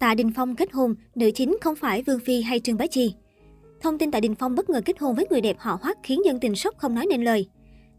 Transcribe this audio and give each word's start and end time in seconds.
Tạ 0.00 0.14
Đình 0.14 0.32
Phong 0.36 0.56
kết 0.56 0.72
hôn, 0.72 0.94
nữ 1.14 1.30
chính 1.34 1.56
không 1.60 1.76
phải 1.76 2.02
Vương 2.02 2.20
Phi 2.20 2.42
hay 2.42 2.60
Trương 2.60 2.76
Bá 2.76 2.86
Chi. 2.86 3.14
Thông 3.80 3.98
tin 3.98 4.10
Tạ 4.10 4.20
Đình 4.20 4.34
Phong 4.34 4.54
bất 4.54 4.70
ngờ 4.70 4.80
kết 4.84 4.98
hôn 4.98 5.14
với 5.14 5.26
người 5.30 5.40
đẹp 5.40 5.56
họ 5.58 5.78
Hoắc 5.82 5.98
khiến 6.02 6.24
dân 6.24 6.40
tình 6.40 6.56
sốc 6.56 6.78
không 6.78 6.94
nói 6.94 7.06
nên 7.10 7.24
lời. 7.24 7.46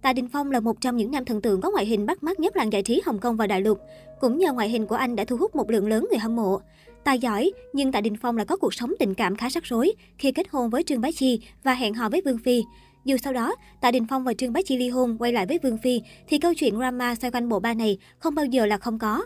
Tạ 0.01 0.13
Đình 0.13 0.27
Phong 0.33 0.51
là 0.51 0.59
một 0.59 0.81
trong 0.81 0.97
những 0.97 1.11
nam 1.11 1.25
thần 1.25 1.41
tượng 1.41 1.61
có 1.61 1.71
ngoại 1.71 1.85
hình 1.85 2.05
bắt 2.05 2.23
mắt 2.23 2.39
nhất 2.39 2.55
làng 2.57 2.73
giải 2.73 2.83
trí 2.83 3.01
Hồng 3.05 3.19
Kông 3.19 3.37
và 3.37 3.47
Đại 3.47 3.61
lục. 3.61 3.79
Cũng 4.19 4.37
nhờ 4.37 4.53
ngoại 4.53 4.69
hình 4.69 4.87
của 4.87 4.95
anh 4.95 5.15
đã 5.15 5.23
thu 5.23 5.37
hút 5.37 5.55
một 5.55 5.69
lượng 5.69 5.87
lớn 5.87 6.07
người 6.09 6.19
hâm 6.19 6.35
mộ. 6.35 6.61
Tài 7.03 7.19
giỏi, 7.19 7.51
nhưng 7.73 7.91
Tạ 7.91 8.01
Đình 8.01 8.15
Phong 8.21 8.37
lại 8.37 8.45
có 8.45 8.57
cuộc 8.57 8.73
sống 8.73 8.93
tình 8.99 9.13
cảm 9.13 9.35
khá 9.35 9.49
rắc 9.49 9.63
rối 9.63 9.93
khi 10.17 10.31
kết 10.31 10.47
hôn 10.49 10.69
với 10.69 10.83
Trương 10.83 11.01
Bá 11.01 11.09
Chi 11.15 11.41
và 11.63 11.73
hẹn 11.73 11.93
hò 11.93 12.09
với 12.09 12.21
Vương 12.25 12.37
Phi. 12.37 12.63
Dù 13.05 13.17
sau 13.17 13.33
đó, 13.33 13.55
Tạ 13.81 13.91
Đình 13.91 14.05
Phong 14.09 14.23
và 14.23 14.33
Trương 14.33 14.53
Bá 14.53 14.61
Chi 14.65 14.77
ly 14.77 14.89
hôn 14.89 15.17
quay 15.19 15.33
lại 15.33 15.45
với 15.45 15.59
Vương 15.63 15.77
Phi, 15.77 16.01
thì 16.27 16.37
câu 16.37 16.53
chuyện 16.53 16.75
drama 16.75 17.15
xoay 17.15 17.31
quanh 17.31 17.49
bộ 17.49 17.59
ba 17.59 17.73
này 17.73 17.97
không 18.19 18.35
bao 18.35 18.45
giờ 18.45 18.65
là 18.65 18.77
không 18.77 18.99
có. 18.99 19.21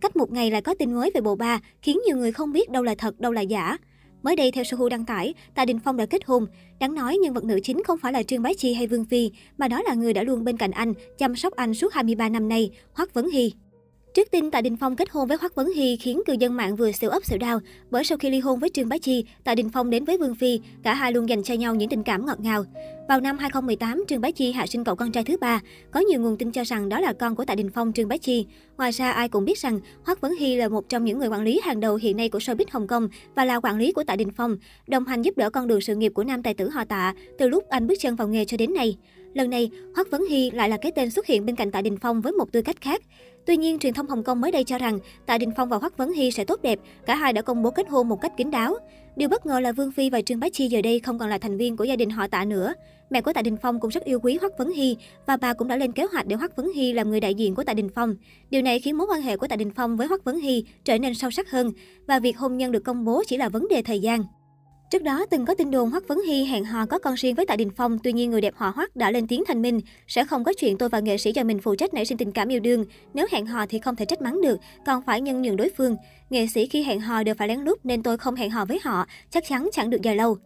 Cách 0.00 0.16
một 0.16 0.32
ngày 0.32 0.50
lại 0.50 0.62
có 0.62 0.74
tin 0.74 0.94
mới 0.94 1.10
về 1.14 1.20
bộ 1.20 1.36
ba, 1.36 1.60
khiến 1.82 1.98
nhiều 2.06 2.16
người 2.16 2.32
không 2.32 2.52
biết 2.52 2.70
đâu 2.70 2.82
là 2.82 2.94
thật, 2.98 3.20
đâu 3.20 3.32
là 3.32 3.40
giả. 3.40 3.76
Mới 4.22 4.36
đây, 4.36 4.50
theo 4.50 4.64
Sohu 4.64 4.88
đăng 4.88 5.04
tải, 5.04 5.34
Tạ 5.54 5.64
Đình 5.64 5.78
Phong 5.84 5.96
đã 5.96 6.06
kết 6.06 6.24
hôn. 6.24 6.46
Đáng 6.80 6.94
nói, 6.94 7.16
nhân 7.16 7.34
vật 7.34 7.44
nữ 7.44 7.60
chính 7.62 7.82
không 7.84 7.98
phải 7.98 8.12
là 8.12 8.22
Trương 8.22 8.42
Bá 8.42 8.50
Chi 8.58 8.74
hay 8.74 8.86
Vương 8.86 9.04
Phi, 9.04 9.30
mà 9.58 9.68
đó 9.68 9.82
là 9.82 9.94
người 9.94 10.12
đã 10.12 10.22
luôn 10.22 10.44
bên 10.44 10.56
cạnh 10.56 10.70
anh, 10.70 10.94
chăm 11.18 11.36
sóc 11.36 11.52
anh 11.52 11.74
suốt 11.74 11.92
23 11.92 12.28
năm 12.28 12.48
nay, 12.48 12.70
Hoắc 12.92 13.14
Vấn 13.14 13.30
Hy. 13.30 13.52
Trước 14.14 14.30
tin 14.30 14.50
Tạ 14.50 14.60
Đình 14.60 14.76
Phong 14.76 14.96
kết 14.96 15.10
hôn 15.10 15.28
với 15.28 15.36
Hoắc 15.40 15.54
Vấn 15.54 15.72
Hy 15.72 15.96
khiến 15.96 16.22
cư 16.26 16.32
dân 16.32 16.56
mạng 16.56 16.76
vừa 16.76 16.92
siêu 16.92 17.10
ấp 17.10 17.24
siêu 17.24 17.38
đau, 17.38 17.60
bởi 17.90 18.04
sau 18.04 18.18
khi 18.18 18.30
ly 18.30 18.40
hôn 18.40 18.58
với 18.58 18.70
Trương 18.70 18.88
Bá 18.88 18.98
Chi, 18.98 19.24
Tạ 19.44 19.54
Đình 19.54 19.70
Phong 19.70 19.90
đến 19.90 20.04
với 20.04 20.18
Vương 20.18 20.34
Phi, 20.34 20.60
cả 20.82 20.94
hai 20.94 21.12
luôn 21.12 21.28
dành 21.28 21.42
cho 21.42 21.54
nhau 21.54 21.74
những 21.74 21.88
tình 21.88 22.02
cảm 22.02 22.26
ngọt 22.26 22.40
ngào. 22.40 22.64
Vào 23.08 23.20
năm 23.20 23.38
2018, 23.38 24.04
Trương 24.08 24.20
Bá 24.20 24.30
Chi 24.30 24.52
hạ 24.52 24.66
sinh 24.66 24.84
cậu 24.84 24.96
con 24.96 25.12
trai 25.12 25.24
thứ 25.24 25.36
ba, 25.36 25.60
có 25.90 26.00
nhiều 26.00 26.20
nguồn 26.20 26.36
tin 26.36 26.52
cho 26.52 26.64
rằng 26.64 26.88
đó 26.88 27.00
là 27.00 27.12
con 27.12 27.36
của 27.36 27.44
Tạ 27.44 27.54
Đình 27.54 27.70
Phong 27.74 27.92
Trương 27.92 28.08
Bá 28.08 28.16
Chi. 28.16 28.46
Ngoài 28.76 28.90
ra, 28.90 29.12
ai 29.12 29.28
cũng 29.28 29.44
biết 29.44 29.58
rằng 29.58 29.80
Hoắc 30.04 30.20
Vấn 30.20 30.34
Hy 30.36 30.56
là 30.56 30.68
một 30.68 30.88
trong 30.88 31.04
những 31.04 31.18
người 31.18 31.28
quản 31.28 31.42
lý 31.42 31.60
hàng 31.64 31.80
đầu 31.80 31.96
hiện 31.96 32.16
nay 32.16 32.28
của 32.28 32.38
showbiz 32.38 32.64
Hồng 32.70 32.86
Kông 32.86 33.08
và 33.34 33.44
là 33.44 33.60
quản 33.60 33.78
lý 33.78 33.92
của 33.92 34.04
Tạ 34.04 34.16
Đình 34.16 34.30
Phong, 34.36 34.56
đồng 34.86 35.04
hành 35.04 35.22
giúp 35.22 35.36
đỡ 35.36 35.50
con 35.50 35.68
đường 35.68 35.80
sự 35.80 35.94
nghiệp 35.96 36.12
của 36.14 36.24
nam 36.24 36.42
tài 36.42 36.54
tử 36.54 36.68
họ 36.68 36.84
Tạ 36.84 37.14
từ 37.38 37.48
lúc 37.48 37.68
anh 37.68 37.86
bước 37.86 37.94
chân 38.00 38.16
vào 38.16 38.28
nghề 38.28 38.44
cho 38.44 38.56
đến 38.56 38.74
nay. 38.74 38.96
Lần 39.34 39.50
này, 39.50 39.70
Hoắc 39.96 40.10
Vấn 40.10 40.26
Hy 40.30 40.50
lại 40.50 40.68
là 40.68 40.76
cái 40.76 40.92
tên 40.92 41.10
xuất 41.10 41.26
hiện 41.26 41.46
bên 41.46 41.56
cạnh 41.56 41.70
Tạ 41.70 41.82
Đình 41.82 41.96
Phong 42.02 42.20
với 42.20 42.32
một 42.32 42.52
tư 42.52 42.62
cách 42.62 42.80
khác. 42.80 43.02
Tuy 43.46 43.56
nhiên, 43.56 43.78
truyền 43.78 43.94
thông 43.94 44.06
Hồng 44.06 44.22
Kông 44.22 44.40
mới 44.40 44.50
đây 44.50 44.64
cho 44.64 44.78
rằng 44.78 44.98
Tạ 45.26 45.38
Đình 45.38 45.50
Phong 45.56 45.68
và 45.68 45.76
Hoắc 45.76 45.96
Vấn 45.96 46.12
Hy 46.12 46.30
sẽ 46.30 46.44
tốt 46.44 46.62
đẹp, 46.62 46.78
cả 47.06 47.14
hai 47.14 47.32
đã 47.32 47.42
công 47.42 47.62
bố 47.62 47.70
kết 47.70 47.88
hôn 47.88 48.08
một 48.08 48.20
cách 48.20 48.32
kín 48.36 48.50
đáo. 48.50 48.74
Điều 49.16 49.28
bất 49.28 49.46
ngờ 49.46 49.60
là 49.60 49.72
Vương 49.72 49.92
Phi 49.92 50.10
và 50.10 50.20
Trương 50.22 50.40
Bá 50.40 50.48
Chi 50.52 50.68
giờ 50.68 50.82
đây 50.82 51.00
không 51.00 51.18
còn 51.18 51.28
là 51.28 51.38
thành 51.38 51.56
viên 51.56 51.76
của 51.76 51.84
gia 51.84 51.96
đình 51.96 52.10
họ 52.10 52.26
Tạ 52.26 52.44
nữa. 52.44 52.74
Mẹ 53.10 53.20
của 53.20 53.32
Tạ 53.32 53.42
Đình 53.42 53.56
Phong 53.62 53.80
cũng 53.80 53.90
rất 53.90 54.04
yêu 54.04 54.20
quý 54.22 54.38
Hoắc 54.40 54.58
Vấn 54.58 54.72
Hy 54.72 54.96
và 55.26 55.36
bà 55.36 55.54
cũng 55.54 55.68
đã 55.68 55.76
lên 55.76 55.92
kế 55.92 56.06
hoạch 56.12 56.26
để 56.26 56.36
Hoắc 56.36 56.56
Vấn 56.56 56.72
Hy 56.72 56.92
làm 56.92 57.10
người 57.10 57.20
đại 57.20 57.34
diện 57.34 57.54
của 57.54 57.64
Tạ 57.64 57.74
Đình 57.74 57.88
Phong. 57.94 58.14
Điều 58.50 58.62
này 58.62 58.80
khiến 58.80 58.98
mối 58.98 59.06
quan 59.10 59.22
hệ 59.22 59.36
của 59.36 59.46
Tạ 59.46 59.56
Đình 59.56 59.70
Phong 59.76 59.96
với 59.96 60.06
Hoắc 60.06 60.24
Vấn 60.24 60.38
Hy 60.38 60.64
trở 60.84 60.98
nên 60.98 61.14
sâu 61.14 61.30
sắc 61.30 61.50
hơn 61.50 61.72
và 62.06 62.18
việc 62.18 62.38
hôn 62.38 62.56
nhân 62.56 62.72
được 62.72 62.84
công 62.84 63.04
bố 63.04 63.22
chỉ 63.26 63.36
là 63.36 63.48
vấn 63.48 63.68
đề 63.68 63.82
thời 63.82 64.00
gian. 64.00 64.24
Trước 64.94 65.02
đó, 65.02 65.26
từng 65.30 65.46
có 65.46 65.54
tin 65.54 65.70
đồn 65.70 65.90
Hoắc 65.90 66.08
Vấn 66.08 66.20
Hy 66.28 66.44
hẹn 66.44 66.64
hò 66.64 66.86
có 66.86 66.98
con 66.98 67.14
riêng 67.14 67.34
với 67.34 67.46
Tạ 67.46 67.56
Đình 67.56 67.70
Phong, 67.76 67.98
tuy 67.98 68.12
nhiên 68.12 68.30
người 68.30 68.40
đẹp 68.40 68.54
họ 68.56 68.72
Hoắc 68.74 68.96
đã 68.96 69.10
lên 69.10 69.26
tiếng 69.26 69.44
thành 69.44 69.62
minh, 69.62 69.80
sẽ 70.08 70.24
không 70.24 70.44
có 70.44 70.52
chuyện 70.58 70.78
tôi 70.78 70.88
và 70.88 71.00
nghệ 71.00 71.18
sĩ 71.18 71.32
cho 71.32 71.44
mình 71.44 71.58
phụ 71.58 71.74
trách 71.74 71.94
nảy 71.94 72.04
sinh 72.04 72.18
tình 72.18 72.32
cảm 72.32 72.48
yêu 72.48 72.60
đương, 72.60 72.84
nếu 73.14 73.26
hẹn 73.30 73.46
hò 73.46 73.66
thì 73.66 73.78
không 73.78 73.96
thể 73.96 74.04
trách 74.04 74.22
mắng 74.22 74.40
được, 74.40 74.58
còn 74.86 75.02
phải 75.02 75.20
nhân 75.20 75.42
nhường 75.42 75.56
đối 75.56 75.70
phương. 75.76 75.96
Nghệ 76.30 76.46
sĩ 76.46 76.66
khi 76.66 76.82
hẹn 76.82 77.00
hò 77.00 77.22
đều 77.22 77.34
phải 77.34 77.48
lén 77.48 77.60
lút 77.60 77.78
nên 77.84 78.02
tôi 78.02 78.18
không 78.18 78.34
hẹn 78.34 78.50
hò 78.50 78.64
với 78.64 78.80
họ, 78.82 79.06
chắc 79.30 79.44
chắn 79.48 79.68
chẳng 79.72 79.90
được 79.90 80.02
dài 80.02 80.16
lâu. 80.16 80.36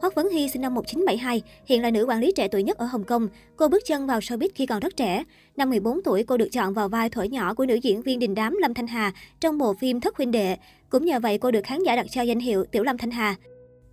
Hoắc 0.00 0.14
Vấn 0.14 0.30
Hy 0.30 0.48
sinh 0.48 0.62
năm 0.62 0.74
1972, 0.74 1.42
hiện 1.66 1.82
là 1.82 1.90
nữ 1.90 2.04
quản 2.08 2.20
lý 2.20 2.32
trẻ 2.36 2.48
tuổi 2.48 2.62
nhất 2.62 2.78
ở 2.78 2.86
Hồng 2.86 3.04
Kông. 3.04 3.28
Cô 3.56 3.68
bước 3.68 3.82
chân 3.86 4.06
vào 4.06 4.18
showbiz 4.18 4.48
khi 4.54 4.66
còn 4.66 4.80
rất 4.80 4.96
trẻ. 4.96 5.24
Năm 5.56 5.70
14 5.70 6.02
tuổi, 6.02 6.24
cô 6.24 6.36
được 6.36 6.48
chọn 6.52 6.74
vào 6.74 6.88
vai 6.88 7.10
thổi 7.10 7.28
nhỏ 7.28 7.54
của 7.54 7.66
nữ 7.66 7.74
diễn 7.74 8.02
viên 8.02 8.18
đình 8.18 8.34
đám 8.34 8.56
Lâm 8.60 8.74
Thanh 8.74 8.86
Hà 8.86 9.12
trong 9.40 9.58
bộ 9.58 9.74
phim 9.74 10.00
Thất 10.00 10.16
huynh 10.16 10.30
đệ. 10.30 10.56
Cũng 10.88 11.04
nhờ 11.04 11.20
vậy 11.20 11.38
cô 11.38 11.50
được 11.50 11.64
khán 11.64 11.82
giả 11.82 11.96
đặt 11.96 12.06
cho 12.10 12.22
danh 12.22 12.40
hiệu 12.40 12.64
Tiểu 12.64 12.82
Lâm 12.82 12.98
Thanh 12.98 13.10
Hà. 13.10 13.36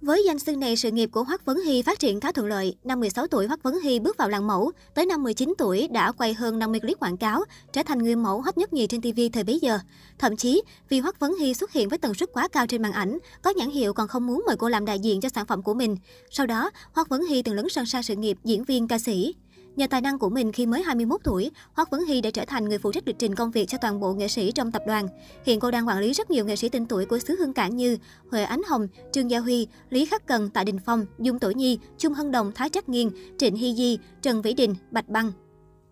Với 0.06 0.23
danh 0.25 0.39
xưng 0.39 0.59
này, 0.59 0.75
sự 0.75 0.92
nghiệp 0.92 1.09
của 1.11 1.23
Hoắc 1.23 1.45
Vấn 1.45 1.61
Hy 1.61 1.81
phát 1.81 2.00
triển 2.00 2.20
khá 2.20 2.31
thuận 2.31 2.48
lợi. 2.48 2.75
Năm 2.84 3.00
16 3.00 3.28
tuổi, 3.28 3.48
Hoắc 3.48 3.64
Vấn 3.64 3.80
Hy 3.80 4.00
bước 4.00 4.17
vào 4.17 4.30
làng 4.30 4.47
mẫu. 4.47 4.72
Tới 4.94 5.06
năm 5.06 5.23
19 5.23 5.53
tuổi, 5.57 5.88
đã 5.88 6.12
quay 6.12 6.34
hơn 6.34 6.59
50 6.59 6.79
clip 6.79 7.00
quảng 7.00 7.18
cáo, 7.18 7.44
trở 7.74 7.84
thành 7.84 7.97
người 7.97 8.16
mẫu 8.16 8.41
hot 8.41 8.57
nhất 8.57 8.74
nhì 8.74 8.88
trên 8.88 9.02
TV 9.02 9.19
thời 9.34 9.44
bấy 9.44 9.59
giờ. 9.62 9.79
Thậm 10.19 10.38
chí, 10.38 10.62
vì 10.90 11.00
Hoắc 11.00 11.19
Vấn 11.19 11.35
Hy 11.40 11.53
xuất 11.53 11.72
hiện 11.72 11.90
với 11.90 11.97
tần 11.97 12.13
suất 12.13 12.29
quá 12.34 12.47
cao 12.47 12.68
trên 12.68 12.81
màn 12.81 12.91
ảnh, 12.91 13.18
có 13.41 13.53
nhãn 13.56 13.69
hiệu 13.69 13.94
còn 13.94 14.07
không 14.07 14.28
muốn 14.28 14.44
mời 14.47 14.56
cô 14.59 14.69
làm 14.69 14.85
đại 14.85 15.00
diện 15.00 15.22
cho 15.22 15.29
sản 15.29 15.46
phẩm 15.46 15.62
của 15.62 15.74
mình. 15.74 15.97
Sau 16.29 16.46
đó, 16.46 16.69
Hoắc 16.94 17.09
Vấn 17.09 17.25
Hy 17.25 17.41
từng 17.41 17.56
lớn 17.56 17.69
sân 17.69 17.85
sang 17.85 18.03
sự 18.03 18.16
nghiệp 18.16 18.38
diễn 18.44 18.63
viên 18.63 18.88
ca 18.88 19.00
sĩ. 19.00 19.35
Nhờ 19.75 19.88
tài 19.88 20.02
năng 20.02 20.19
của 20.19 20.30
mình 20.30 20.52
khi 20.52 20.66
mới 20.66 20.84
21 20.84 21.22
tuổi, 21.24 21.52
Hoắc 21.74 21.90
Vấn 21.90 22.06
Hy 22.06 22.22
đã 22.22 22.30
trở 22.30 22.46
thành 22.46 22.69
người 22.69 22.78
phụ 22.78 22.91
trách 22.91 23.08
lịch 23.08 23.19
trình 23.19 23.36
công 23.36 23.52
việc 23.52 23.69
cho 23.69 23.78
toàn 23.78 24.00
bộ 24.00 24.13
nghệ 24.13 24.28
sĩ 24.28 24.52
trong 24.52 24.72
tập 24.72 24.84
đoàn. 24.88 25.08
Hiện 25.46 25.59
cô 25.59 25.72
đang 25.72 25.88
quản 25.88 26.00
lý 26.00 26.13
rất 26.13 26.31
nhiều 26.31 26.46
nghệ 26.46 26.56
sĩ 26.56 26.69
tên 26.69 26.86
tuổi 26.86 27.06
của 27.06 27.19
xứ 27.19 27.36
Hương 27.40 27.53
Cảng 27.53 27.75
như 27.75 27.97
Huệ 28.31 28.44
Ánh 28.44 28.62
Hồng, 28.68 28.88
Trương 29.12 29.31
Gia 29.31 29.40
Huy, 29.40 29.68
Lý 29.90 30.06
Khắc 30.06 30.28
Cần, 30.28 30.50
Tạ 30.50 30.64
Đình 30.64 30.80
Phong, 30.85 31.06
Dung 31.19 31.40
Tổ 31.40 31.52
Nhi, 31.52 31.80
Trung 31.97 32.14
Hân 32.14 32.31
Đồng, 32.31 32.52
Thái 32.52 32.69
Trắc 32.69 32.90
Nghiên, 32.90 33.09
Trịnh 33.38 33.56
Hy 33.56 33.75
Di, 33.75 34.00
Trần 34.22 34.41
Vĩ 34.41 34.53
Đình, 34.53 34.75
Bạch 34.91 35.09
Băng. 35.09 35.31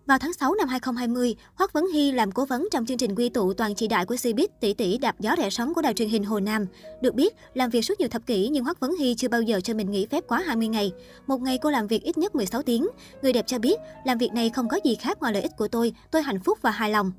Vào 0.06 0.18
tháng 0.18 0.32
6 0.32 0.54
năm 0.54 0.68
2020, 0.68 1.34
Hoắc 1.54 1.72
Vấn 1.72 1.86
Hy 1.86 2.12
làm 2.12 2.32
cố 2.32 2.44
vấn 2.44 2.68
trong 2.70 2.86
chương 2.86 2.98
trình 2.98 3.14
quy 3.14 3.28
tụ 3.28 3.52
toàn 3.52 3.74
chỉ 3.74 3.88
đại 3.88 4.06
của 4.06 4.14
Cbiz 4.14 4.46
tỷ 4.60 4.74
tỷ 4.74 4.98
đạp 4.98 5.20
gió 5.20 5.34
rẻ 5.38 5.50
sóng 5.50 5.74
của 5.74 5.82
đài 5.82 5.94
truyền 5.94 6.08
hình 6.08 6.24
Hồ 6.24 6.40
Nam. 6.40 6.66
Được 7.00 7.14
biết, 7.14 7.34
làm 7.54 7.70
việc 7.70 7.82
suốt 7.82 8.00
nhiều 8.00 8.08
thập 8.08 8.26
kỷ 8.26 8.48
nhưng 8.48 8.64
Hoắc 8.64 8.80
Vấn 8.80 8.96
Hy 8.96 9.14
chưa 9.14 9.28
bao 9.28 9.42
giờ 9.42 9.60
cho 9.60 9.74
mình 9.74 9.90
nghỉ 9.90 10.06
phép 10.06 10.24
quá 10.28 10.42
20 10.46 10.68
ngày. 10.68 10.92
Một 11.26 11.40
ngày 11.40 11.58
cô 11.58 11.70
làm 11.70 11.86
việc 11.86 12.02
ít 12.02 12.18
nhất 12.18 12.34
16 12.34 12.62
tiếng. 12.62 12.86
Người 13.22 13.32
đẹp 13.32 13.46
cho 13.46 13.58
biết, 13.58 13.78
làm 14.04 14.18
việc 14.18 14.32
này 14.32 14.50
không 14.50 14.68
có 14.68 14.80
gì 14.84 14.94
khác 14.94 15.20
ngoài 15.20 15.32
lợi 15.32 15.42
ích 15.42 15.52
của 15.58 15.68
tôi, 15.68 15.92
tôi 16.10 16.22
hạnh 16.22 16.40
phúc 16.40 16.58
và 16.62 16.70
hài 16.70 16.90
lòng. 16.90 17.12